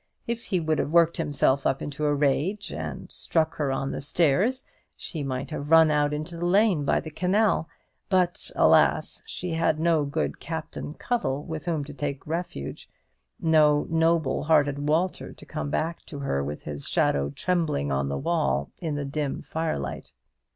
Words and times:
If 0.25 0.45
he 0.45 0.59
would 0.59 0.79
have 0.79 0.89
worked 0.89 1.17
himself 1.17 1.67
up 1.67 1.79
into 1.79 2.05
a 2.05 2.15
rage, 2.15 2.71
and 2.73 3.11
struck 3.11 3.57
her 3.57 3.71
on 3.71 3.91
the 3.91 4.01
stairs, 4.01 4.65
she 4.95 5.21
might 5.21 5.51
have 5.51 5.69
run 5.69 5.91
out 5.91 6.11
into 6.11 6.35
the 6.37 6.45
lane 6.47 6.85
by 6.85 6.99
the 6.99 7.11
canal; 7.11 7.69
but, 8.09 8.49
alas, 8.55 9.21
she 9.27 9.51
had 9.51 9.79
no 9.79 10.03
good 10.03 10.39
Captain 10.39 10.95
Cuttle 10.95 11.43
with 11.43 11.65
whom 11.65 11.83
to 11.83 11.93
take 11.93 12.25
refuge, 12.25 12.89
no 13.39 13.85
noble 13.91 14.45
hearted 14.45 14.89
Walter 14.89 15.33
to 15.33 15.45
come 15.45 15.69
back 15.69 16.03
to 16.07 16.17
her, 16.17 16.43
with 16.43 16.63
his 16.63 16.89
shadow 16.89 17.29
trembling 17.29 17.91
on 17.91 18.09
the 18.09 18.17
wall 18.17 18.71
in 18.79 18.95
the 18.95 19.05
dim 19.05 19.43
firelight! 19.43 20.11